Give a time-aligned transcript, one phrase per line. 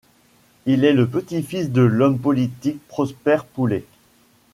[0.65, 3.85] Il est le petit-fils de l'homme politique Prosper Poullet.